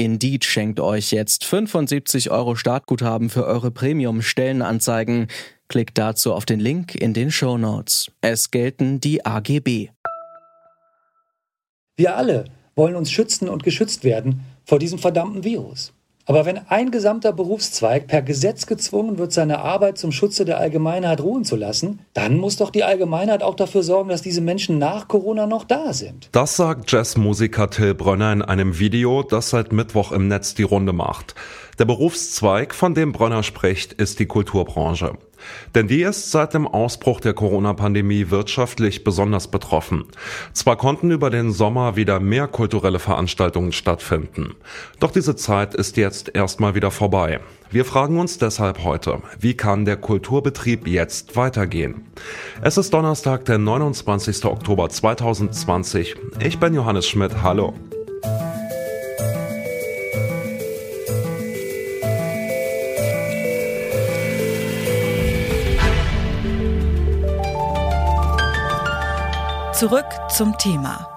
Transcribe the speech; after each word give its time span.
Indeed 0.00 0.46
schenkt 0.46 0.80
euch 0.80 1.10
jetzt 1.10 1.44
75 1.44 2.30
Euro 2.30 2.54
Startguthaben 2.54 3.28
für 3.28 3.44
eure 3.44 3.70
Premium-Stellenanzeigen. 3.70 5.26
Klickt 5.68 5.98
dazu 5.98 6.32
auf 6.32 6.46
den 6.46 6.58
Link 6.58 6.94
in 6.94 7.12
den 7.12 7.30
Show 7.30 7.58
Notes. 7.58 8.10
Es 8.22 8.50
gelten 8.50 9.00
die 9.00 9.26
AGB. 9.26 9.90
Wir 11.98 12.16
alle 12.16 12.46
wollen 12.74 12.96
uns 12.96 13.10
schützen 13.10 13.50
und 13.50 13.62
geschützt 13.62 14.02
werden 14.02 14.40
vor 14.64 14.78
diesem 14.78 14.98
verdammten 14.98 15.44
Virus. 15.44 15.92
Aber 16.30 16.46
wenn 16.46 16.60
ein 16.68 16.92
gesamter 16.92 17.32
Berufszweig 17.32 18.06
per 18.06 18.22
Gesetz 18.22 18.66
gezwungen 18.66 19.18
wird, 19.18 19.32
seine 19.32 19.62
Arbeit 19.62 19.98
zum 19.98 20.12
Schutze 20.12 20.44
der 20.44 20.58
Allgemeinheit 20.58 21.20
ruhen 21.20 21.44
zu 21.44 21.56
lassen, 21.56 22.02
dann 22.14 22.36
muss 22.36 22.54
doch 22.54 22.70
die 22.70 22.84
Allgemeinheit 22.84 23.42
auch 23.42 23.56
dafür 23.56 23.82
sorgen, 23.82 24.10
dass 24.10 24.22
diese 24.22 24.40
Menschen 24.40 24.78
nach 24.78 25.08
Corona 25.08 25.48
noch 25.48 25.64
da 25.64 25.92
sind. 25.92 26.28
Das 26.30 26.54
sagt 26.54 26.92
Jazzmusiker 26.92 27.68
Till 27.68 27.94
Brönner 27.94 28.32
in 28.32 28.42
einem 28.42 28.78
Video, 28.78 29.24
das 29.24 29.50
seit 29.50 29.72
Mittwoch 29.72 30.12
im 30.12 30.28
Netz 30.28 30.54
die 30.54 30.62
Runde 30.62 30.92
macht. 30.92 31.34
Der 31.80 31.86
Berufszweig, 31.86 32.74
von 32.74 32.94
dem 32.94 33.12
Brönner 33.12 33.42
spricht, 33.42 33.94
ist 33.94 34.18
die 34.18 34.26
Kulturbranche. 34.26 35.14
Denn 35.74 35.88
die 35.88 36.02
ist 36.02 36.30
seit 36.30 36.52
dem 36.52 36.68
Ausbruch 36.68 37.20
der 37.20 37.32
Corona-Pandemie 37.32 38.28
wirtschaftlich 38.28 39.02
besonders 39.02 39.48
betroffen. 39.48 40.04
Zwar 40.52 40.76
konnten 40.76 41.10
über 41.10 41.30
den 41.30 41.52
Sommer 41.52 41.96
wieder 41.96 42.20
mehr 42.20 42.48
kulturelle 42.48 42.98
Veranstaltungen 42.98 43.72
stattfinden, 43.72 44.56
doch 44.98 45.10
diese 45.10 45.36
Zeit 45.36 45.74
ist 45.74 45.96
jetzt 45.96 46.34
erstmal 46.34 46.74
wieder 46.74 46.90
vorbei. 46.90 47.40
Wir 47.70 47.86
fragen 47.86 48.20
uns 48.20 48.36
deshalb 48.36 48.84
heute, 48.84 49.22
wie 49.38 49.54
kann 49.54 49.86
der 49.86 49.96
Kulturbetrieb 49.96 50.86
jetzt 50.86 51.34
weitergehen? 51.34 52.10
Es 52.60 52.76
ist 52.76 52.92
Donnerstag, 52.92 53.46
der 53.46 53.56
29. 53.56 54.44
Oktober 54.44 54.90
2020. 54.90 56.14
Ich 56.40 56.58
bin 56.58 56.74
Johannes 56.74 57.08
Schmidt. 57.08 57.42
Hallo. 57.42 57.72
Zurück 69.80 70.04
zum 70.28 70.58
Thema. 70.58 71.08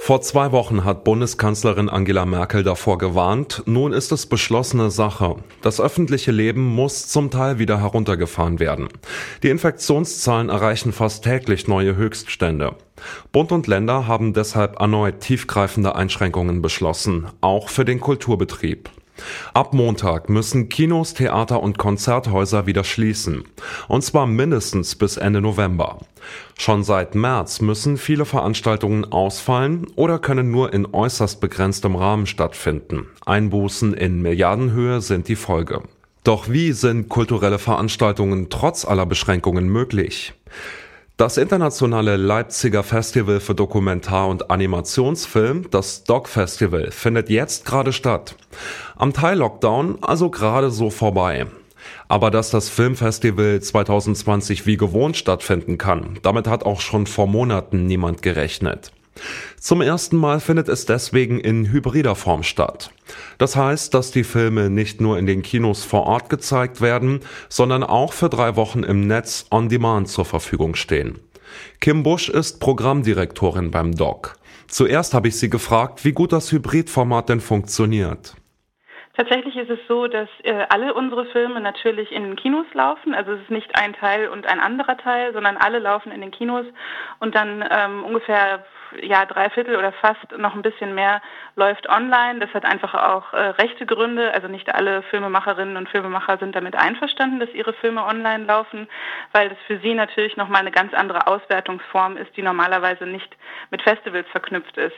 Vor 0.00 0.22
zwei 0.22 0.50
Wochen 0.50 0.82
hat 0.82 1.04
Bundeskanzlerin 1.04 1.90
Angela 1.90 2.24
Merkel 2.24 2.62
davor 2.62 2.96
gewarnt, 2.96 3.64
nun 3.66 3.92
ist 3.92 4.12
es 4.12 4.24
beschlossene 4.24 4.90
Sache. 4.90 5.36
Das 5.60 5.78
öffentliche 5.78 6.32
Leben 6.32 6.64
muss 6.64 7.06
zum 7.06 7.30
Teil 7.30 7.58
wieder 7.58 7.82
heruntergefahren 7.82 8.60
werden. 8.60 8.88
Die 9.42 9.50
Infektionszahlen 9.50 10.48
erreichen 10.48 10.94
fast 10.94 11.22
täglich 11.22 11.68
neue 11.68 11.94
Höchststände. 11.94 12.74
Bund 13.30 13.52
und 13.52 13.66
Länder 13.66 14.06
haben 14.06 14.32
deshalb 14.32 14.80
erneut 14.80 15.20
tiefgreifende 15.20 15.96
Einschränkungen 15.96 16.62
beschlossen, 16.62 17.26
auch 17.42 17.68
für 17.68 17.84
den 17.84 18.00
Kulturbetrieb. 18.00 18.88
Ab 19.54 19.74
Montag 19.74 20.28
müssen 20.28 20.68
Kinos, 20.68 21.14
Theater 21.14 21.62
und 21.62 21.78
Konzerthäuser 21.78 22.66
wieder 22.66 22.84
schließen. 22.84 23.44
Und 23.88 24.02
zwar 24.02 24.26
mindestens 24.26 24.94
bis 24.94 25.16
Ende 25.16 25.40
November. 25.40 25.98
Schon 26.56 26.84
seit 26.84 27.14
März 27.14 27.60
müssen 27.60 27.96
viele 27.96 28.24
Veranstaltungen 28.24 29.04
ausfallen 29.12 29.86
oder 29.96 30.18
können 30.18 30.50
nur 30.50 30.72
in 30.72 30.86
äußerst 30.92 31.40
begrenztem 31.40 31.96
Rahmen 31.96 32.26
stattfinden. 32.26 33.06
Einbußen 33.24 33.94
in 33.94 34.22
Milliardenhöhe 34.22 35.00
sind 35.00 35.28
die 35.28 35.36
Folge. 35.36 35.82
Doch 36.24 36.48
wie 36.48 36.72
sind 36.72 37.08
kulturelle 37.08 37.58
Veranstaltungen 37.58 38.50
trotz 38.50 38.84
aller 38.84 39.06
Beschränkungen 39.06 39.68
möglich? 39.68 40.34
Das 41.18 41.36
internationale 41.36 42.16
Leipziger 42.16 42.84
Festival 42.84 43.40
für 43.40 43.56
Dokumentar- 43.56 44.28
und 44.28 44.52
Animationsfilm, 44.52 45.68
das 45.68 46.04
Dog 46.04 46.28
Festival, 46.28 46.92
findet 46.92 47.28
jetzt 47.28 47.64
gerade 47.64 47.92
statt. 47.92 48.36
Am 48.94 49.12
Teil-Lockdown 49.12 49.98
also 50.00 50.30
gerade 50.30 50.70
so 50.70 50.90
vorbei. 50.90 51.48
Aber 52.06 52.30
dass 52.30 52.50
das 52.50 52.68
Filmfestival 52.68 53.60
2020 53.60 54.64
wie 54.66 54.76
gewohnt 54.76 55.16
stattfinden 55.16 55.76
kann, 55.76 56.20
damit 56.22 56.46
hat 56.46 56.62
auch 56.62 56.80
schon 56.80 57.08
vor 57.08 57.26
Monaten 57.26 57.86
niemand 57.86 58.22
gerechnet. 58.22 58.92
Zum 59.58 59.80
ersten 59.80 60.16
Mal 60.16 60.40
findet 60.40 60.68
es 60.68 60.86
deswegen 60.86 61.40
in 61.40 61.70
hybrider 61.70 62.14
Form 62.14 62.42
statt. 62.42 62.90
Das 63.38 63.56
heißt, 63.56 63.94
dass 63.94 64.10
die 64.10 64.24
Filme 64.24 64.70
nicht 64.70 65.00
nur 65.00 65.18
in 65.18 65.26
den 65.26 65.42
Kinos 65.42 65.84
vor 65.84 66.04
Ort 66.04 66.30
gezeigt 66.30 66.80
werden, 66.80 67.20
sondern 67.48 67.82
auch 67.82 68.12
für 68.12 68.28
drei 68.28 68.56
Wochen 68.56 68.82
im 68.82 69.06
Netz 69.06 69.46
on 69.50 69.68
Demand 69.68 70.08
zur 70.08 70.24
Verfügung 70.24 70.74
stehen. 70.74 71.20
Kim 71.80 72.02
Busch 72.02 72.28
ist 72.28 72.60
Programmdirektorin 72.60 73.70
beim 73.70 73.94
DOC. 73.94 74.36
Zuerst 74.68 75.14
habe 75.14 75.28
ich 75.28 75.38
sie 75.38 75.48
gefragt, 75.48 76.04
wie 76.04 76.12
gut 76.12 76.32
das 76.32 76.52
Hybridformat 76.52 77.28
denn 77.30 77.40
funktioniert. 77.40 78.34
Tatsächlich 79.18 79.56
ist 79.56 79.70
es 79.70 79.80
so, 79.88 80.06
dass 80.06 80.28
äh, 80.44 80.66
alle 80.68 80.94
unsere 80.94 81.26
Filme 81.26 81.60
natürlich 81.60 82.12
in 82.12 82.22
den 82.22 82.36
Kinos 82.36 82.66
laufen. 82.72 83.14
Also 83.14 83.32
es 83.32 83.40
ist 83.40 83.50
nicht 83.50 83.74
ein 83.74 83.92
Teil 83.94 84.28
und 84.28 84.46
ein 84.46 84.60
anderer 84.60 84.96
Teil, 84.96 85.32
sondern 85.32 85.56
alle 85.56 85.80
laufen 85.80 86.12
in 86.12 86.20
den 86.20 86.30
Kinos 86.30 86.66
und 87.18 87.34
dann 87.34 87.64
ähm, 87.68 88.04
ungefähr 88.04 88.64
ja, 89.00 89.24
drei 89.26 89.50
Viertel 89.50 89.76
oder 89.76 89.92
fast 89.92 90.36
noch 90.36 90.54
ein 90.54 90.62
bisschen 90.62 90.94
mehr 90.94 91.20
läuft 91.56 91.88
online. 91.88 92.38
Das 92.40 92.52
hat 92.54 92.64
einfach 92.64 92.94
auch 92.94 93.32
äh, 93.32 93.38
rechte 93.50 93.86
Gründe. 93.86 94.32
Also 94.32 94.48
nicht 94.48 94.74
alle 94.74 95.02
Filmemacherinnen 95.02 95.76
und 95.76 95.88
Filmemacher 95.88 96.38
sind 96.38 96.54
damit 96.54 96.76
einverstanden, 96.76 97.40
dass 97.40 97.50
ihre 97.52 97.72
Filme 97.74 98.04
online 98.04 98.44
laufen, 98.44 98.88
weil 99.32 99.48
das 99.48 99.58
für 99.66 99.78
sie 99.78 99.94
natürlich 99.94 100.36
nochmal 100.36 100.60
eine 100.60 100.70
ganz 100.70 100.94
andere 100.94 101.26
Auswertungsform 101.26 102.16
ist, 102.16 102.36
die 102.36 102.42
normalerweise 102.42 103.06
nicht 103.06 103.36
mit 103.70 103.82
Festivals 103.82 104.26
verknüpft 104.28 104.76
ist. 104.76 104.96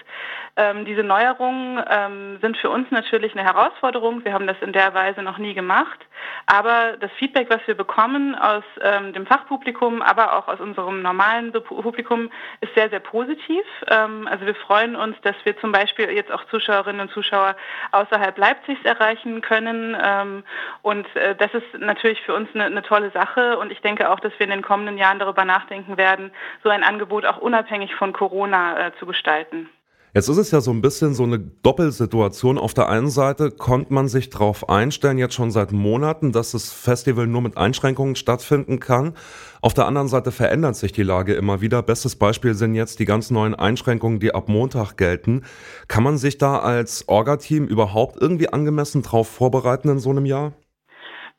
Ähm, 0.56 0.84
diese 0.84 1.02
Neuerungen 1.02 1.82
ähm, 1.88 2.38
sind 2.40 2.56
für 2.56 2.70
uns 2.70 2.90
natürlich 2.90 3.32
eine 3.32 3.44
Herausforderung. 3.44 4.24
Wir 4.24 4.32
haben 4.32 4.46
das 4.46 4.56
in 4.60 4.72
der 4.72 4.94
Weise 4.94 5.22
noch 5.22 5.38
nie 5.38 5.54
gemacht. 5.54 6.00
Aber 6.46 6.96
das 6.98 7.10
Feedback, 7.12 7.48
was 7.50 7.60
wir 7.66 7.74
bekommen 7.74 8.34
aus 8.34 8.64
ähm, 8.82 9.12
dem 9.12 9.26
Fachpublikum, 9.26 10.02
aber 10.02 10.36
auch 10.36 10.48
aus 10.48 10.60
unserem 10.60 11.02
normalen 11.02 11.52
Publikum, 11.52 12.30
ist 12.60 12.74
sehr, 12.74 12.90
sehr 12.90 13.00
positiv. 13.00 13.64
Ähm, 13.88 14.28
also 14.28 14.46
wir 14.46 14.54
freuen 14.54 14.96
uns, 14.96 15.16
dass 15.22 15.36
wir 15.44 15.58
zum 15.58 15.72
Beispiel 15.72 16.10
jetzt 16.10 16.30
auch 16.30 16.44
Zuschauerinnen 16.46 17.00
und 17.00 17.10
Zuschauer 17.12 17.56
außerhalb 17.92 18.36
Leipzigs 18.36 18.84
erreichen 18.84 19.40
können. 19.40 19.96
Ähm, 20.02 20.44
und 20.82 21.06
äh, 21.16 21.34
das 21.36 21.52
ist 21.54 21.78
natürlich 21.78 22.20
für 22.22 22.34
uns 22.34 22.48
eine, 22.54 22.64
eine 22.64 22.82
tolle 22.82 23.10
Sache. 23.10 23.58
Und 23.58 23.72
ich 23.72 23.80
denke 23.80 24.10
auch, 24.10 24.20
dass 24.20 24.32
wir 24.38 24.44
in 24.44 24.50
den 24.50 24.62
kommenden 24.62 24.98
Jahren 24.98 25.18
darüber 25.18 25.44
nachdenken 25.44 25.96
werden, 25.96 26.30
so 26.62 26.68
ein 26.70 26.84
Angebot 26.84 27.26
auch 27.26 27.38
unabhängig 27.38 27.94
von 27.94 28.12
Corona 28.12 28.86
äh, 28.86 28.92
zu 28.98 29.06
gestalten. 29.06 29.68
Jetzt 30.12 30.28
ist 30.28 30.38
es 30.38 30.50
ja 30.50 30.60
so 30.60 30.72
ein 30.72 30.80
bisschen 30.80 31.14
so 31.14 31.22
eine 31.22 31.38
Doppelsituation. 31.38 32.58
Auf 32.58 32.74
der 32.74 32.88
einen 32.88 33.10
Seite 33.10 33.52
konnte 33.52 33.92
man 33.92 34.08
sich 34.08 34.28
darauf 34.28 34.68
einstellen, 34.68 35.18
jetzt 35.18 35.34
schon 35.34 35.52
seit 35.52 35.70
Monaten, 35.70 36.32
dass 36.32 36.50
das 36.50 36.72
Festival 36.72 37.28
nur 37.28 37.42
mit 37.42 37.56
Einschränkungen 37.56 38.16
stattfinden 38.16 38.80
kann. 38.80 39.14
Auf 39.60 39.72
der 39.72 39.86
anderen 39.86 40.08
Seite 40.08 40.32
verändert 40.32 40.74
sich 40.74 40.90
die 40.90 41.04
Lage 41.04 41.34
immer 41.34 41.60
wieder. 41.60 41.82
Bestes 41.84 42.16
Beispiel 42.16 42.54
sind 42.54 42.74
jetzt 42.74 42.98
die 42.98 43.04
ganz 43.04 43.30
neuen 43.30 43.54
Einschränkungen, 43.54 44.18
die 44.18 44.34
ab 44.34 44.48
Montag 44.48 44.96
gelten. 44.96 45.42
Kann 45.86 46.02
man 46.02 46.18
sich 46.18 46.38
da 46.38 46.58
als 46.58 47.08
Orga-Team 47.08 47.66
überhaupt 47.68 48.20
irgendwie 48.20 48.52
angemessen 48.52 49.02
darauf 49.02 49.28
vorbereiten 49.28 49.90
in 49.90 50.00
so 50.00 50.10
einem 50.10 50.26
Jahr? 50.26 50.54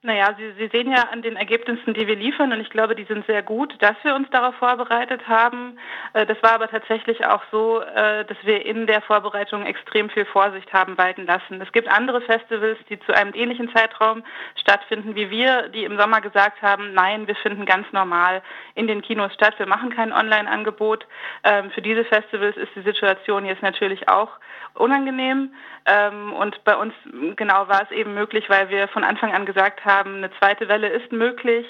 Naja, 0.04 0.34
Sie, 0.36 0.52
Sie 0.58 0.68
sehen 0.76 0.92
ja 0.92 1.10
an 1.12 1.22
den 1.22 1.36
Ergebnissen, 1.36 1.94
die 1.94 2.08
wir 2.08 2.16
liefern, 2.16 2.52
und 2.52 2.60
ich 2.60 2.72
glaube, 2.72 2.96
die 2.96 3.04
sind 3.04 3.24
sehr 3.28 3.44
gut, 3.44 3.76
dass 3.84 3.96
wir 4.02 4.16
uns 4.16 4.28
darauf 4.32 4.56
vorbereitet 4.56 5.28
haben. 5.28 5.78
Äh, 6.14 6.26
das 6.26 6.42
war 6.42 6.54
aber 6.54 6.70
tatsächlich 6.70 7.24
auch 7.24 7.44
so, 7.52 7.82
äh, 7.82 8.26
dass 8.26 8.38
wir 8.42 8.66
in 8.66 8.88
der 8.88 9.04
Vorbereitung 9.04 9.64
extrem 9.64 10.10
viel 10.10 10.26
Vorsicht 10.26 10.74
haben 10.74 10.98
walten 10.98 11.28
lassen. 11.28 11.62
Es 11.62 11.72
gibt 11.72 11.88
andere 11.88 12.20
Festivals, 12.22 12.80
die 12.90 13.00
zu 13.02 13.16
einem 13.16 13.36
ähnlichen 13.36 13.72
Zeitraum 13.76 14.24
stattfinden 14.60 15.14
wie 15.14 15.30
wir, 15.30 15.68
die 15.70 15.84
im 15.84 16.00
Sommer 16.00 16.20
gesagt 16.20 16.64
haben, 16.64 16.96
nein, 16.96 17.28
wir 17.28 17.36
finden 17.36 17.68
ganz 17.68 17.86
normal 17.92 18.42
in 18.74 18.88
den 18.88 19.04
Kinos 19.04 19.32
statt, 19.36 19.54
wir 19.60 19.68
machen 19.68 19.92
kein 19.92 20.14
Online-Angebot. 20.14 21.06
Ähm, 21.44 21.70
für 21.70 21.84
diese 21.84 22.06
Festivals 22.06 22.58
ist 22.58 22.72
die 22.76 22.82
Situation 22.82 23.46
jetzt 23.46 23.62
natürlich 23.62 24.10
auch 24.10 24.32
unangenehm. 24.74 25.54
Ähm, 25.86 26.34
und 26.34 26.64
bei 26.64 26.76
uns 26.76 26.94
genau 27.36 27.68
war 27.68 27.84
es 27.84 27.92
eben 27.92 28.14
möglich, 28.14 28.50
weil 28.50 28.70
wir 28.70 28.88
von 28.88 29.04
Anfang 29.04 29.34
an 29.34 29.46
gesagt 29.46 29.84
haben, 29.86 29.91
eine 30.00 30.32
zweite 30.40 30.68
Welle 30.68 30.90
ist 30.90 31.12
möglich. 31.12 31.66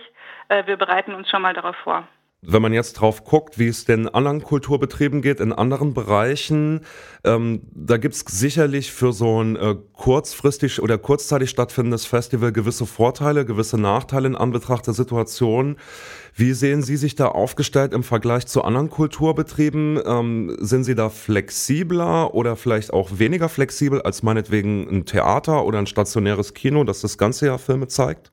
Äh, 0.48 0.66
wir 0.68 0.78
bereiten 0.78 1.14
uns 1.14 1.30
schon 1.30 1.42
mal 1.42 1.54
darauf 1.54 1.76
vor. 1.78 2.08
Wenn 2.44 2.62
man 2.62 2.74
jetzt 2.74 2.94
drauf 2.94 3.24
guckt, 3.24 3.60
wie 3.60 3.68
es 3.68 3.86
den 3.86 4.10
anderen 4.10 4.42
Kulturbetrieben 4.42 5.22
geht, 5.22 5.40
in 5.40 5.54
anderen 5.54 5.94
Bereichen, 5.94 6.82
ähm, 7.24 7.62
da 7.72 7.98
gibt's 7.98 8.26
sicherlich 8.28 8.92
für 8.92 9.14
so 9.14 9.44
ein 9.44 9.56
äh, 9.56 9.76
kurzfristig 9.94 10.82
oder 10.82 10.98
kurzzeitig 10.98 11.52
stattfindendes 11.52 12.06
Festival 12.06 12.52
gewisse 12.52 12.88
Vorteile, 12.88 13.46
gewisse 13.46 13.78
Nachteile 13.78 14.28
in 14.28 14.36
Anbetracht 14.36 14.88
der 14.88 14.96
Situation. 14.96 15.76
Wie 16.34 16.54
sehen 16.54 16.82
Sie 16.82 16.98
sich 16.98 17.14
da 17.14 17.28
aufgestellt 17.28 17.94
im 17.94 18.04
Vergleich 18.04 18.48
zu 18.48 18.64
anderen 18.64 18.90
Kulturbetrieben? 18.90 20.02
Ähm, 20.04 20.58
sind 20.60 20.84
Sie 20.84 20.96
da 20.96 21.10
flexibler 21.10 22.34
oder 22.34 22.56
vielleicht 22.56 22.92
auch 22.92 23.20
weniger 23.20 23.50
flexibel 23.50 24.02
als 24.02 24.24
meinetwegen 24.24 24.90
ein 24.90 25.06
Theater 25.06 25.64
oder 25.64 25.78
ein 25.78 25.88
stationäres 25.88 26.56
Kino, 26.56 26.84
das 26.86 27.02
das 27.02 27.20
ganze 27.20 27.46
Jahr 27.46 27.60
Filme 27.60 27.88
zeigt? 27.88 28.32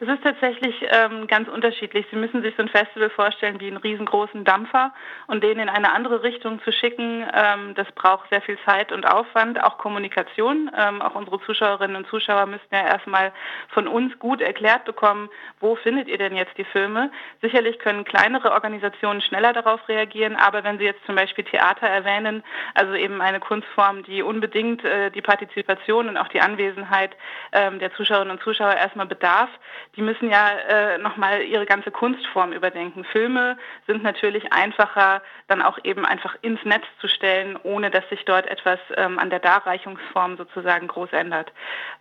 Das 0.00 0.08
ist 0.08 0.24
tatsächlich 0.24 0.74
ähm, 0.92 1.26
ganz 1.26 1.46
unterschiedlich. 1.46 2.06
Sie 2.10 2.16
müssen 2.16 2.40
sich 2.40 2.54
so 2.56 2.62
ein 2.62 2.70
Festival 2.70 3.10
vorstellen 3.10 3.60
wie 3.60 3.66
einen 3.66 3.76
riesengroßen 3.76 4.44
Dampfer 4.44 4.94
und 5.26 5.44
den 5.44 5.58
in 5.58 5.68
eine 5.68 5.92
andere 5.92 6.22
Richtung 6.22 6.58
zu 6.64 6.72
schicken, 6.72 7.22
ähm, 7.34 7.74
das 7.74 7.86
braucht 7.92 8.30
sehr 8.30 8.40
viel 8.40 8.56
Zeit 8.64 8.92
und 8.92 9.06
Aufwand, 9.06 9.62
auch 9.62 9.76
Kommunikation. 9.76 10.70
Ähm, 10.74 11.02
auch 11.02 11.14
unsere 11.16 11.38
Zuschauerinnen 11.42 11.96
und 11.96 12.06
Zuschauer 12.06 12.46
müssten 12.46 12.74
ja 12.74 12.80
erstmal 12.80 13.30
von 13.68 13.86
uns 13.86 14.18
gut 14.18 14.40
erklärt 14.40 14.86
bekommen, 14.86 15.28
wo 15.60 15.76
findet 15.76 16.08
ihr 16.08 16.16
denn 16.16 16.34
jetzt 16.34 16.56
die 16.56 16.64
Filme. 16.64 17.10
Sicherlich 17.42 17.78
können 17.78 18.06
kleinere 18.06 18.52
Organisationen 18.52 19.20
schneller 19.20 19.52
darauf 19.52 19.86
reagieren, 19.86 20.34
aber 20.34 20.64
wenn 20.64 20.78
Sie 20.78 20.84
jetzt 20.84 21.04
zum 21.04 21.14
Beispiel 21.14 21.44
Theater 21.44 21.86
erwähnen, 21.86 22.42
also 22.72 22.94
eben 22.94 23.20
eine 23.20 23.38
Kunstform, 23.38 24.02
die 24.04 24.22
unbedingt 24.22 24.82
äh, 24.82 25.10
die 25.10 25.20
Partizipation 25.20 26.08
und 26.08 26.16
auch 26.16 26.28
die 26.28 26.40
Anwesenheit 26.40 27.14
ähm, 27.52 27.78
der 27.80 27.92
Zuschauerinnen 27.92 28.38
und 28.38 28.42
Zuschauer 28.42 28.74
erstmal 28.74 29.04
bedarf, 29.04 29.50
die 29.96 30.02
müssen 30.02 30.30
ja 30.30 30.50
äh, 30.50 30.98
nochmal 30.98 31.42
ihre 31.42 31.66
ganze 31.66 31.90
Kunstform 31.90 32.52
überdenken. 32.52 33.04
Filme 33.04 33.58
sind 33.86 34.02
natürlich 34.02 34.52
einfacher, 34.52 35.20
dann 35.48 35.62
auch 35.62 35.78
eben 35.82 36.06
einfach 36.06 36.36
ins 36.42 36.64
Netz 36.64 36.84
zu 37.00 37.08
stellen, 37.08 37.58
ohne 37.62 37.90
dass 37.90 38.08
sich 38.08 38.24
dort 38.24 38.46
etwas 38.46 38.78
ähm, 38.96 39.18
an 39.18 39.30
der 39.30 39.40
Darreichungsform 39.40 40.36
sozusagen 40.36 40.86
groß 40.86 41.12
ändert. 41.12 41.52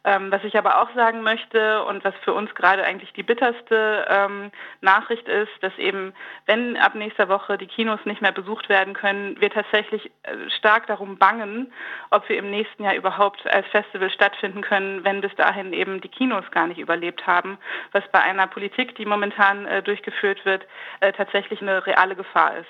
Ähm, 0.04 0.32
was 0.32 0.44
ich 0.44 0.58
aber 0.58 0.82
auch 0.82 0.94
sagen 0.94 1.24
möchte 1.24 1.84
und 1.86 2.04
was 2.04 2.14
für 2.24 2.34
uns 2.34 2.54
gerade 2.54 2.84
eigentlich 2.84 3.12
die 3.14 3.24
bitterste 3.24 4.06
ähm, 4.08 4.52
Nachricht 4.82 5.28
ist, 5.28 5.52
dass 5.62 5.76
eben, 5.78 6.14
wenn 6.46 6.78
ab 6.78 6.94
nächster 6.94 7.28
Woche 7.28 7.58
die 7.58 7.68
Kinos 7.68 8.00
nicht 8.06 8.22
mehr 8.22 8.32
besucht 8.32 8.70
werden 8.70 8.94
können, 8.94 9.40
wir 9.42 9.50
tatsächlich 9.50 10.12
äh, 10.24 10.50
stark 10.58 10.86
darum 10.88 11.18
bangen, 11.18 11.74
ob 12.12 12.30
wir 12.30 12.38
im 12.38 12.52
nächsten 12.52 12.84
Jahr 12.84 12.96
überhaupt 12.96 13.48
als 13.48 13.68
Festival 13.68 14.12
stattfinden 14.12 14.62
können, 14.62 15.04
wenn 15.04 15.22
bis 15.22 15.34
dahin 15.36 15.74
eben 15.74 16.02
die 16.02 16.08
Kinos 16.08 16.46
gar 16.52 16.68
nicht 16.68 16.80
überlebt 16.80 17.26
haben 17.26 17.58
was 17.92 18.04
bei 18.12 18.20
einer 18.20 18.48
Politik, 18.48 18.96
die 18.96 19.06
momentan 19.06 19.66
äh, 19.66 19.82
durchgeführt 19.84 20.46
wird, 20.46 20.66
äh, 21.00 21.12
tatsächlich 21.14 21.62
eine 21.62 21.86
reale 21.86 22.16
Gefahr 22.16 22.58
ist. 22.58 22.68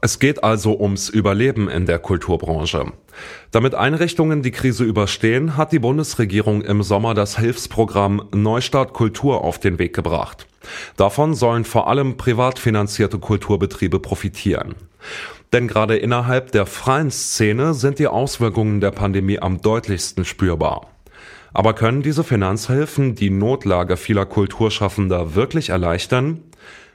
Es 0.00 0.20
geht 0.20 0.44
also 0.44 0.78
ums 0.78 1.08
Überleben 1.08 1.68
in 1.68 1.84
der 1.84 1.98
Kulturbranche. 1.98 2.92
Damit 3.50 3.74
Einrichtungen 3.74 4.42
die 4.42 4.52
Krise 4.52 4.84
überstehen, 4.84 5.56
hat 5.56 5.72
die 5.72 5.80
Bundesregierung 5.80 6.62
im 6.62 6.84
Sommer 6.84 7.14
das 7.14 7.36
Hilfsprogramm 7.36 8.28
Neustart 8.32 8.92
Kultur 8.92 9.42
auf 9.42 9.58
den 9.58 9.80
Weg 9.80 9.96
gebracht. 9.96 10.46
Davon 10.96 11.34
sollen 11.34 11.64
vor 11.64 11.88
allem 11.88 12.16
privat 12.16 12.60
finanzierte 12.60 13.18
Kulturbetriebe 13.18 13.98
profitieren. 13.98 14.76
Denn 15.52 15.66
gerade 15.66 15.96
innerhalb 15.96 16.52
der 16.52 16.66
freien 16.66 17.10
Szene 17.10 17.74
sind 17.74 17.98
die 17.98 18.06
Auswirkungen 18.06 18.80
der 18.80 18.92
Pandemie 18.92 19.40
am 19.40 19.60
deutlichsten 19.60 20.24
spürbar. 20.24 20.86
Aber 21.58 21.74
können 21.74 22.02
diese 22.02 22.22
Finanzhilfen 22.22 23.16
die 23.16 23.30
Notlage 23.30 23.96
vieler 23.96 24.26
Kulturschaffender 24.26 25.34
wirklich 25.34 25.70
erleichtern? 25.70 26.40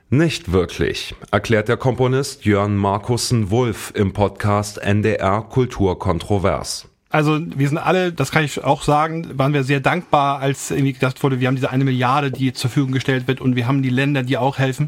Nicht 0.09 0.53
wirklich, 0.53 1.15
erklärt 1.31 1.67
der 1.67 1.75
Komponist 1.75 2.45
Jörn 2.45 2.77
Markussen 2.77 3.51
Wulff 3.51 3.91
im 3.93 4.13
Podcast 4.13 4.77
NDR 4.77 5.41
Kultur 5.41 5.99
kontrovers. 5.99 6.87
Also 7.09 7.41
wir 7.41 7.67
sind 7.67 7.77
alle, 7.77 8.13
das 8.13 8.31
kann 8.31 8.45
ich 8.45 8.63
auch 8.63 8.83
sagen, 8.83 9.37
waren 9.37 9.53
wir 9.53 9.65
sehr 9.65 9.81
dankbar, 9.81 10.39
als 10.39 10.71
irgendwie 10.71 10.93
gedacht 10.93 11.21
wurde, 11.23 11.41
wir 11.41 11.49
haben 11.49 11.55
diese 11.55 11.69
eine 11.69 11.83
Milliarde, 11.83 12.31
die 12.31 12.53
zur 12.53 12.69
Verfügung 12.69 12.93
gestellt 12.93 13.27
wird 13.27 13.41
und 13.41 13.57
wir 13.57 13.67
haben 13.67 13.83
die 13.83 13.89
Länder, 13.89 14.23
die 14.23 14.37
auch 14.37 14.59
helfen. 14.59 14.87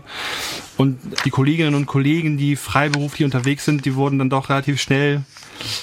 Und 0.78 1.00
die 1.26 1.32
Kolleginnen 1.32 1.76
und 1.76 1.86
Kollegen, 1.86 2.38
die 2.38 2.56
freiberuflich 2.56 3.26
unterwegs 3.26 3.66
sind, 3.66 3.84
die 3.84 3.96
wurden 3.96 4.20
dann 4.20 4.30
doch 4.30 4.48
relativ 4.48 4.80
schnell 4.80 5.24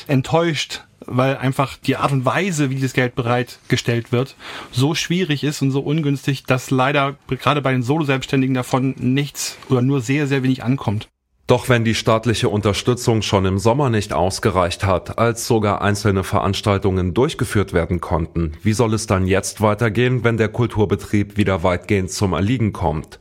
enttäuscht, 0.06 0.80
weil 1.06 1.36
einfach 1.36 1.76
die 1.76 1.96
Art 1.96 2.12
und 2.12 2.24
Weise, 2.24 2.70
wie 2.70 2.76
dieses 2.76 2.92
Geld 2.92 3.14
bereitgestellt 3.14 4.12
wird, 4.12 4.36
so 4.70 4.94
schwierig 4.94 5.44
ist 5.44 5.62
und 5.62 5.70
so 5.70 5.80
ungünstig, 5.80 6.44
dass 6.44 6.70
leider 6.70 7.16
gerade 7.28 7.62
bei 7.62 7.72
den 7.72 7.82
Solo-Selbstständigen 7.82 8.54
davon 8.54 8.94
nichts 8.98 9.56
oder 9.68 9.82
nur 9.82 10.00
sehr, 10.00 10.26
sehr 10.26 10.42
wenig 10.42 10.62
ankommt. 10.62 11.08
Doch 11.48 11.68
wenn 11.68 11.84
die 11.84 11.94
staatliche 11.94 12.48
Unterstützung 12.48 13.20
schon 13.20 13.44
im 13.44 13.58
Sommer 13.58 13.90
nicht 13.90 14.12
ausgereicht 14.12 14.84
hat, 14.84 15.18
als 15.18 15.46
sogar 15.46 15.82
einzelne 15.82 16.24
Veranstaltungen 16.24 17.14
durchgeführt 17.14 17.72
werden 17.72 18.00
konnten, 18.00 18.52
wie 18.62 18.72
soll 18.72 18.94
es 18.94 19.06
dann 19.06 19.26
jetzt 19.26 19.60
weitergehen, 19.60 20.24
wenn 20.24 20.36
der 20.36 20.48
Kulturbetrieb 20.48 21.36
wieder 21.36 21.62
weitgehend 21.62 22.10
zum 22.10 22.32
Erliegen 22.32 22.72
kommt? 22.72 23.18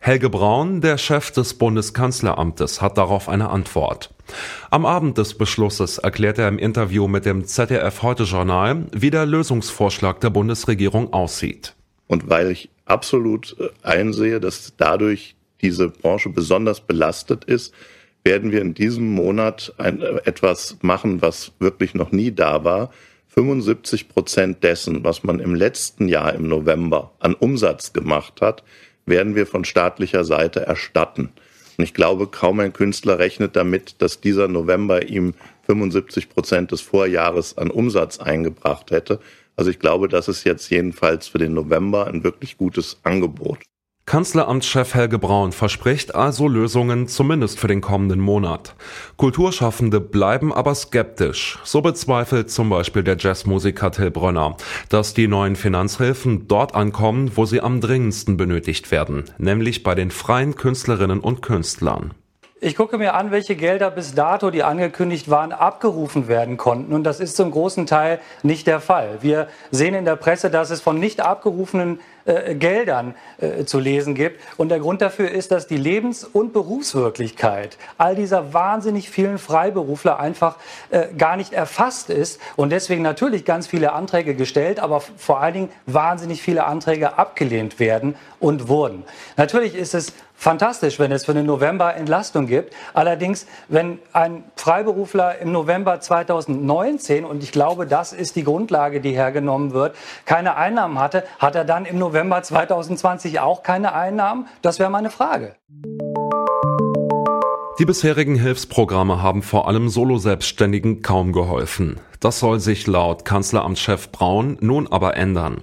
Helge 0.00 0.30
Braun, 0.30 0.80
der 0.80 0.98
Chef 0.98 1.30
des 1.30 1.54
Bundeskanzleramtes, 1.54 2.80
hat 2.80 2.98
darauf 2.98 3.28
eine 3.28 3.50
Antwort. 3.50 4.14
Am 4.70 4.86
Abend 4.86 5.18
des 5.18 5.34
Beschlusses 5.34 5.98
erklärt 5.98 6.38
er 6.38 6.48
im 6.48 6.58
Interview 6.58 7.08
mit 7.08 7.24
dem 7.24 7.44
ZDF 7.44 8.02
Heute 8.02 8.24
Journal, 8.24 8.86
wie 8.92 9.10
der 9.10 9.26
Lösungsvorschlag 9.26 10.20
der 10.20 10.30
Bundesregierung 10.30 11.12
aussieht. 11.12 11.74
Und 12.06 12.28
weil 12.28 12.50
ich 12.50 12.70
absolut 12.84 13.56
äh, 13.58 13.68
einsehe, 13.82 14.40
dass 14.40 14.74
dadurch 14.76 15.36
diese 15.60 15.88
Branche 15.88 16.28
besonders 16.28 16.80
belastet 16.80 17.44
ist, 17.44 17.74
werden 18.22 18.52
wir 18.52 18.60
in 18.60 18.74
diesem 18.74 19.12
Monat 19.12 19.72
ein, 19.78 20.02
äh, 20.02 20.20
etwas 20.24 20.76
machen, 20.82 21.22
was 21.22 21.52
wirklich 21.58 21.94
noch 21.94 22.12
nie 22.12 22.32
da 22.32 22.64
war. 22.64 22.90
75 23.28 24.08
Prozent 24.08 24.62
dessen, 24.62 25.04
was 25.04 25.22
man 25.22 25.40
im 25.40 25.54
letzten 25.54 26.08
Jahr 26.08 26.32
im 26.34 26.48
November 26.48 27.12
an 27.18 27.34
Umsatz 27.34 27.92
gemacht 27.92 28.40
hat, 28.40 28.62
werden 29.06 29.34
wir 29.34 29.46
von 29.46 29.64
staatlicher 29.64 30.24
Seite 30.24 30.60
erstatten. 30.60 31.30
Und 31.78 31.84
ich 31.84 31.94
glaube, 31.94 32.26
kaum 32.26 32.60
ein 32.60 32.72
Künstler 32.72 33.18
rechnet 33.18 33.56
damit, 33.56 34.00
dass 34.02 34.20
dieser 34.20 34.48
November 34.48 35.08
ihm 35.08 35.34
75 35.66 36.28
Prozent 36.28 36.72
des 36.72 36.80
Vorjahres 36.80 37.56
an 37.58 37.70
Umsatz 37.70 38.18
eingebracht 38.18 38.90
hätte. 38.90 39.20
Also 39.56 39.70
ich 39.70 39.78
glaube, 39.78 40.08
das 40.08 40.28
ist 40.28 40.44
jetzt 40.44 40.70
jedenfalls 40.70 41.28
für 41.28 41.38
den 41.38 41.54
November 41.54 42.06
ein 42.06 42.24
wirklich 42.24 42.56
gutes 42.56 42.98
Angebot. 43.02 43.58
Kanzleramtschef 44.08 44.94
Helge 44.94 45.18
Braun 45.18 45.50
verspricht 45.50 46.14
also 46.14 46.46
Lösungen 46.46 47.08
zumindest 47.08 47.58
für 47.58 47.66
den 47.66 47.80
kommenden 47.80 48.20
Monat. 48.20 48.76
Kulturschaffende 49.16 49.98
bleiben 49.98 50.52
aber 50.52 50.76
skeptisch. 50.76 51.58
So 51.64 51.80
bezweifelt 51.80 52.48
zum 52.48 52.70
Beispiel 52.70 53.02
der 53.02 53.16
Jazzmusiker 53.18 53.90
Till 53.90 54.12
Brönner, 54.12 54.56
dass 54.90 55.12
die 55.12 55.26
neuen 55.26 55.56
Finanzhilfen 55.56 56.46
dort 56.46 56.76
ankommen, 56.76 57.32
wo 57.34 57.46
sie 57.46 57.60
am 57.60 57.80
dringendsten 57.80 58.36
benötigt 58.36 58.92
werden, 58.92 59.24
nämlich 59.38 59.82
bei 59.82 59.96
den 59.96 60.12
freien 60.12 60.54
Künstlerinnen 60.54 61.18
und 61.18 61.42
Künstlern. 61.42 62.14
Ich 62.60 62.76
gucke 62.76 62.96
mir 62.98 63.14
an, 63.14 63.32
welche 63.32 63.54
Gelder 63.54 63.90
bis 63.90 64.14
dato, 64.14 64.50
die 64.50 64.62
angekündigt 64.62 65.28
waren, 65.28 65.52
abgerufen 65.52 66.26
werden 66.26 66.56
konnten. 66.56 66.94
Und 66.94 67.04
das 67.04 67.20
ist 67.20 67.36
zum 67.36 67.50
großen 67.50 67.86
Teil 67.86 68.18
nicht 68.42 68.66
der 68.66 68.80
Fall. 68.80 69.18
Wir 69.20 69.48
sehen 69.72 69.94
in 69.94 70.06
der 70.06 70.16
Presse, 70.16 70.48
dass 70.48 70.70
es 70.70 70.80
von 70.80 70.98
nicht 70.98 71.20
abgerufenen 71.20 71.98
äh, 72.26 72.54
Geldern 72.54 73.14
äh, 73.38 73.64
zu 73.64 73.78
lesen 73.78 74.14
gibt. 74.14 74.40
Und 74.56 74.68
der 74.68 74.80
Grund 74.80 75.00
dafür 75.00 75.30
ist, 75.30 75.52
dass 75.52 75.66
die 75.66 75.76
Lebens- 75.76 76.24
und 76.24 76.52
Berufswirklichkeit 76.52 77.78
all 77.98 78.14
dieser 78.14 78.52
wahnsinnig 78.52 79.10
vielen 79.10 79.38
Freiberufler 79.38 80.18
einfach 80.18 80.56
äh, 80.90 81.06
gar 81.16 81.36
nicht 81.36 81.52
erfasst 81.52 82.10
ist. 82.10 82.40
Und 82.56 82.70
deswegen 82.70 83.02
natürlich 83.02 83.44
ganz 83.44 83.66
viele 83.66 83.92
Anträge 83.92 84.34
gestellt, 84.34 84.80
aber 84.80 85.00
vor 85.00 85.40
allen 85.40 85.54
Dingen 85.54 85.68
wahnsinnig 85.86 86.42
viele 86.42 86.64
Anträge 86.64 87.18
abgelehnt 87.18 87.78
werden 87.78 88.16
und 88.40 88.68
wurden. 88.68 89.04
Natürlich 89.36 89.74
ist 89.74 89.94
es 89.94 90.12
fantastisch, 90.36 90.98
wenn 90.98 91.10
es 91.12 91.24
für 91.24 91.34
den 91.34 91.46
November 91.46 91.94
Entlastung 91.94 92.46
gibt. 92.46 92.74
Allerdings, 92.92 93.46
wenn 93.68 93.98
ein 94.12 94.44
Freiberufler 94.56 95.38
im 95.38 95.50
November 95.50 96.00
2019, 96.00 97.24
und 97.24 97.42
ich 97.42 97.52
glaube, 97.52 97.86
das 97.86 98.12
ist 98.12 98.36
die 98.36 98.44
Grundlage, 98.44 99.00
die 99.00 99.12
hergenommen 99.12 99.72
wird, 99.72 99.96
keine 100.26 100.56
Einnahmen 100.56 101.00
hatte, 101.00 101.24
hat 101.38 101.54
er 101.54 101.64
dann 101.64 101.86
im 101.86 101.98
November 101.98 102.15
2020 102.42 103.40
auch 103.40 103.62
keine 103.62 103.94
Einnahmen? 103.94 104.46
Das 104.62 104.78
wäre 104.78 104.90
meine 104.90 105.10
Frage. 105.10 105.56
Die 107.78 107.84
bisherigen 107.84 108.36
Hilfsprogramme 108.36 109.20
haben 109.20 109.42
vor 109.42 109.68
allem 109.68 109.90
Solo-Selbstständigen 109.90 111.02
kaum 111.02 111.32
geholfen. 111.32 112.00
Das 112.20 112.38
soll 112.38 112.58
sich 112.58 112.86
laut 112.86 113.26
Kanzleramtschef 113.26 114.10
Braun 114.10 114.56
nun 114.62 114.86
aber 114.86 115.18
ändern. 115.18 115.62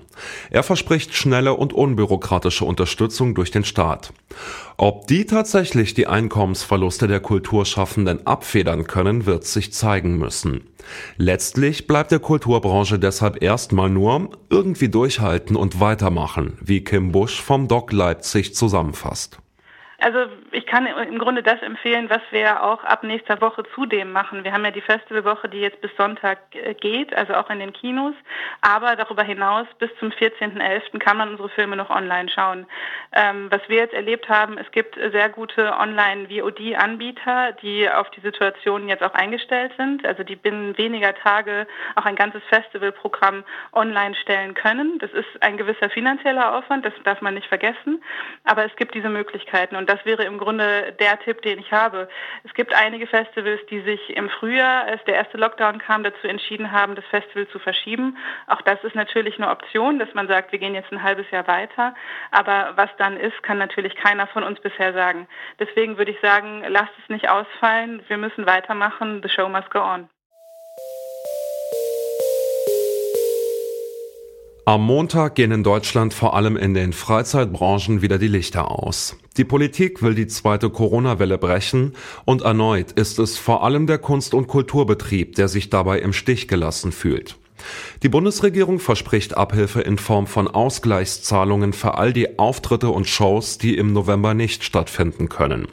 Er 0.52 0.62
verspricht 0.62 1.16
schnelle 1.16 1.56
und 1.56 1.74
unbürokratische 1.74 2.66
Unterstützung 2.66 3.34
durch 3.34 3.50
den 3.50 3.64
Staat. 3.66 4.14
Ob 4.78 5.08
die 5.08 5.26
tatsächlich 5.26 5.96
die 5.96 6.06
Einkommensverluste 6.06 7.08
der 7.08 7.20
Kulturschaffenden 7.20 8.28
abfedern 8.28 8.86
können, 8.86 9.26
wird 9.26 9.46
sich 9.46 9.74
zeigen 9.74 10.20
müssen. 10.20 10.66
Letztlich 11.18 11.88
bleibt 11.88 12.12
der 12.12 12.20
Kulturbranche 12.20 13.00
deshalb 13.00 13.42
erstmal 13.42 13.90
nur 13.90 14.30
irgendwie 14.52 14.90
durchhalten 14.90 15.56
und 15.56 15.80
weitermachen, 15.80 16.60
wie 16.62 16.84
Kim 16.84 17.12
Busch 17.12 17.42
vom 17.42 17.68
Doc 17.68 17.92
Leipzig 17.92 18.54
zusammenfasst. 18.54 19.40
Also 20.04 20.26
ich 20.52 20.66
kann 20.66 20.86
im 20.86 21.18
Grunde 21.18 21.44
das 21.44 21.62
empfehlen, 21.62 22.10
was 22.10 22.20
wir 22.32 22.62
auch 22.62 22.84
ab 22.84 23.04
nächster 23.04 23.40
Woche 23.40 23.64
zudem 23.74 24.12
machen. 24.12 24.44
Wir 24.44 24.52
haben 24.52 24.66
ja 24.66 24.72
die 24.72 24.82
Festivalwoche, 24.82 25.48
die 25.48 25.62
jetzt 25.62 25.80
bis 25.80 25.92
Sonntag 25.96 26.40
äh, 26.52 26.74
geht, 26.74 27.16
also 27.16 27.36
auch 27.36 27.50
in 27.50 27.60
den 27.60 27.72
Kinos. 27.72 28.14
Aber 28.60 28.98
darüber 28.98 29.24
hinaus 29.24 29.66
bis 29.80 29.90
zum 30.00 30.10
14.11. 30.10 31.00
kann 31.00 31.16
man 31.16 31.30
unsere 31.30 31.48
Filme 31.48 31.78
noch 31.78 31.90
online 31.90 32.28
schauen. 32.28 32.66
Ähm, 33.14 33.48
was 33.50 33.62
wir 33.70 33.78
jetzt 33.78 33.94
erlebt 33.94 34.28
haben, 34.28 34.58
es 34.58 34.70
gibt 34.72 34.96
sehr 34.96 35.30
gute 35.30 35.72
Online-VOD-Anbieter, 35.72 37.54
die 37.62 37.90
auf 37.90 38.10
die 38.10 38.22
Situation 38.22 38.90
jetzt 38.90 39.04
auch 39.04 39.14
eingestellt 39.14 39.72
sind. 39.78 40.06
Also 40.06 40.24
die 40.24 40.36
binnen 40.36 40.78
weniger 40.78 41.16
Tage 41.16 41.66
auch 41.96 42.06
ein 42.06 42.18
ganzes 42.18 42.44
Festivalprogramm 42.50 43.46
online 43.72 44.16
stellen 44.16 44.54
können. 44.54 45.00
Das 45.00 45.12
ist 45.12 45.42
ein 45.42 45.56
gewisser 45.56 45.90
finanzieller 45.90 46.58
Aufwand, 46.58 46.86
das 46.86 46.94
darf 47.06 47.22
man 47.22 47.36
nicht 47.36 47.48
vergessen. 47.48 48.04
Aber 48.44 48.66
es 48.66 48.76
gibt 48.76 48.96
diese 48.96 49.08
Möglichkeiten 49.08 49.78
und 49.78 49.93
das 49.94 50.06
wäre 50.06 50.24
im 50.24 50.40
Grunde 50.40 50.94
der 51.00 51.20
Tipp, 51.20 51.44
den 51.44 51.60
ich 51.60 51.72
habe. 51.72 52.10
Es 52.44 52.54
gibt 52.56 52.74
einige 52.74 53.06
Festivals, 53.06 53.62
die 53.70 53.82
sich 53.82 54.10
im 54.16 54.28
Frühjahr, 54.30 54.86
als 54.86 55.04
der 55.06 55.16
erste 55.16 55.38
Lockdown 55.38 55.78
kam, 55.78 56.04
dazu 56.04 56.28
entschieden 56.28 56.72
haben, 56.72 56.96
das 56.96 57.06
Festival 57.06 57.48
zu 57.50 57.60
verschieben. 57.60 58.18
Auch 58.48 58.62
das 58.62 58.84
ist 58.84 58.96
natürlich 58.96 59.38
eine 59.38 59.52
Option, 59.52 60.00
dass 60.00 60.12
man 60.16 60.28
sagt, 60.28 60.52
wir 60.52 60.58
gehen 60.58 60.74
jetzt 60.74 60.92
ein 60.92 61.04
halbes 61.04 61.30
Jahr 61.30 61.48
weiter. 61.48 61.94
Aber 62.32 62.74
was 62.76 62.90
dann 62.98 63.18
ist, 63.18 63.44
kann 63.44 63.60
natürlich 63.60 63.96
keiner 63.96 64.26
von 64.26 64.44
uns 64.44 64.60
bisher 64.60 64.94
sagen. 64.94 65.28
Deswegen 65.60 65.98
würde 65.98 66.12
ich 66.12 66.20
sagen, 66.22 66.64
lasst 66.68 66.94
es 67.04 67.10
nicht 67.10 67.30
ausfallen. 67.30 68.04
Wir 68.08 68.18
müssen 68.18 68.48
weitermachen. 68.48 69.22
The 69.22 69.30
show 69.30 69.48
must 69.48 69.70
go 69.70 69.80
on. 69.80 70.10
Am 74.66 74.82
Montag 74.86 75.36
gehen 75.36 75.52
in 75.52 75.62
Deutschland 75.62 76.14
vor 76.14 76.38
allem 76.38 76.56
in 76.56 76.74
den 76.74 76.94
Freizeitbranchen 76.94 78.02
wieder 78.02 78.18
die 78.18 78.30
Lichter 78.30 78.72
aus. 78.72 79.18
Die 79.36 79.44
Politik 79.44 80.02
will 80.02 80.16
die 80.16 80.28
zweite 80.28 80.70
Corona-Welle 80.70 81.38
brechen 81.38 81.92
und 82.24 82.44
erneut 82.44 82.94
ist 82.94 83.20
es 83.20 83.38
vor 83.38 83.66
allem 83.66 83.88
der 83.88 83.98
Kunst- 83.98 84.34
und 84.34 84.48
Kulturbetrieb, 84.48 85.36
der 85.36 85.50
sich 85.50 85.70
dabei 85.70 86.00
im 86.00 86.14
Stich 86.14 86.48
gelassen 86.48 86.94
fühlt. 86.94 87.36
Die 88.04 88.10
Bundesregierung 88.10 88.80
verspricht 88.80 89.36
Abhilfe 89.36 89.82
in 89.82 89.98
Form 89.98 90.28
von 90.28 90.48
Ausgleichszahlungen 90.48 91.74
für 91.74 91.98
all 91.98 92.14
die 92.14 92.40
Auftritte 92.40 92.90
und 92.90 93.06
Shows, 93.06 93.58
die 93.58 93.76
im 93.76 93.92
November 93.92 94.34
nicht 94.34 94.64
stattfinden 94.64 95.28
können. 95.28 95.68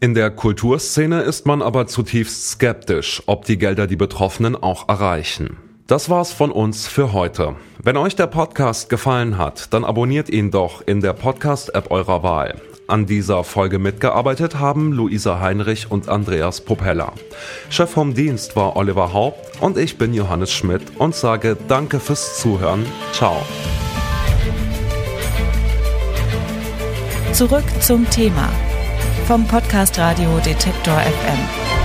In 0.00 0.14
der 0.14 0.32
Kulturszene 0.32 1.22
ist 1.22 1.46
man 1.46 1.62
aber 1.62 1.86
zutiefst 1.86 2.50
skeptisch, 2.50 3.22
ob 3.26 3.44
die 3.44 3.56
Gelder 3.56 3.86
die 3.86 3.94
Betroffenen 3.94 4.56
auch 4.56 4.88
erreichen. 4.88 5.58
Das 5.86 6.10
war's 6.10 6.32
von 6.32 6.50
uns 6.50 6.88
für 6.88 7.12
heute. 7.12 7.54
Wenn 7.80 7.96
euch 7.96 8.16
der 8.16 8.26
Podcast 8.26 8.88
gefallen 8.88 9.38
hat, 9.38 9.72
dann 9.72 9.84
abonniert 9.84 10.28
ihn 10.28 10.50
doch 10.50 10.82
in 10.84 11.00
der 11.00 11.12
Podcast-App 11.12 11.92
eurer 11.92 12.24
Wahl. 12.24 12.60
An 12.88 13.06
dieser 13.06 13.44
Folge 13.44 13.78
mitgearbeitet 13.78 14.58
haben 14.58 14.90
Luisa 14.90 15.38
Heinrich 15.38 15.88
und 15.88 16.08
Andreas 16.08 16.60
Propeller. 16.60 17.12
Chef 17.70 17.88
vom 17.88 18.14
Dienst 18.14 18.56
war 18.56 18.74
Oliver 18.74 19.12
Haupt 19.12 19.62
und 19.62 19.78
ich 19.78 19.96
bin 19.96 20.12
Johannes 20.12 20.52
Schmidt 20.52 20.82
und 20.98 21.14
sage 21.14 21.56
Danke 21.68 22.00
fürs 22.00 22.40
Zuhören. 22.40 22.84
Ciao. 23.12 23.36
Zurück 27.32 27.64
zum 27.80 28.10
Thema 28.10 28.48
vom 29.28 29.46
Podcast 29.46 29.98
Radio 30.00 30.40
Detektor 30.44 30.94
FM. 30.94 31.75